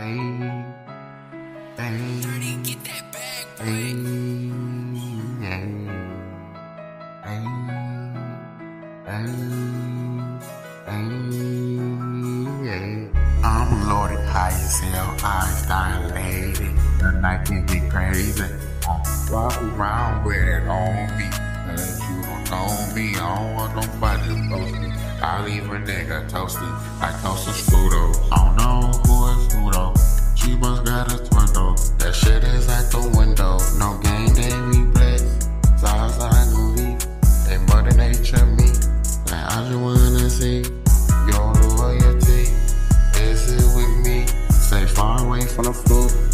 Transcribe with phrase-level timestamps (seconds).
[0.00, 0.28] I'm
[13.88, 16.74] loaded high as hell, eyes dilated.
[16.98, 18.44] The night can get crazy.
[19.30, 21.28] Walk around with it on me.
[21.30, 24.88] Cause you don't know me, I don't want nobody to toast me.
[25.20, 28.39] I leave a nigga toasty, like Toaster Strudel.
[40.00, 40.62] Wanna see
[41.28, 42.42] your loyalty.
[43.20, 44.26] Is it with me?
[44.50, 46.29] Stay far away from the fruit.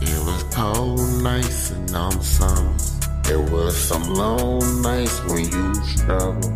[0.00, 1.00] It was cold
[2.00, 2.98] and summers.
[3.50, 6.52] Was some long nights when you struggle.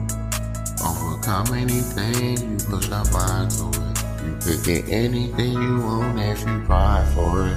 [0.85, 3.98] Overcome anything, you push up onto it.
[4.23, 7.57] You could get anything you want if you try for it.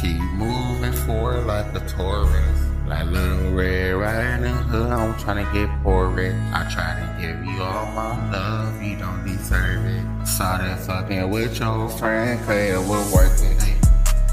[0.00, 2.73] Keep moving forward like a tourist.
[2.86, 6.34] Like little red riding hood, I'm trying to get porrid.
[6.52, 10.26] I try to give you all my love, you don't deserve it.
[10.26, 13.62] Started fucking with your friend, cause it was worth it.
[13.62, 13.76] Hey,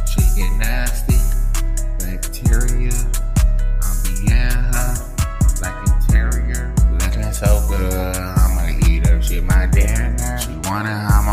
[0.06, 1.16] she get nasty,
[2.00, 2.92] bacteria.
[3.82, 4.96] I'm being her,
[5.62, 6.74] like interior.
[7.00, 10.38] Looking so good, I'ma eat her, she my dinner.
[10.40, 11.31] She wanna have my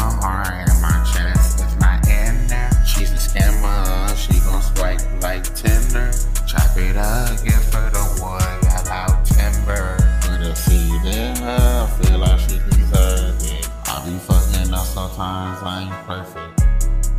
[15.69, 16.57] I ain't perfect.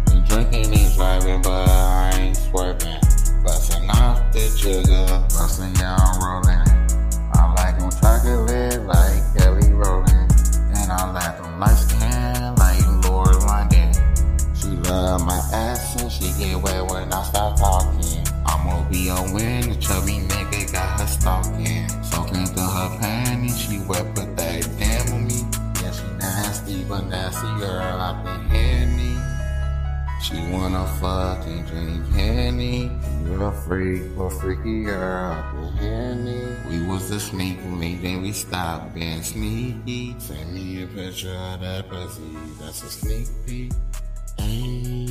[0.07, 2.97] Been drinking and driving, but I ain't swerving.
[3.43, 6.65] Busting off the sugar, busting y'all rolling.
[7.37, 10.33] I like them chocolate like Kelly Rowland.
[10.73, 13.93] And I like them light skin like Lauren London.
[14.55, 18.25] She love my ass and she get wet when I start talking.
[18.47, 21.87] I'ma be a win, the chubby nigga got her stalking.
[22.01, 24.38] Soaking through her panties, she wet, put
[27.03, 29.17] nasty, nasty girl, I been handy.
[30.21, 32.91] She wanna fuck and drink Henny.
[33.25, 36.69] You're a freak, a freaky girl, I been handy.
[36.69, 40.15] We was a sneak link, then we stopped being sneaky.
[40.19, 42.21] Send me a picture of that pussy,
[42.59, 43.71] that's a sneak peek.
[44.37, 45.08] Ayy.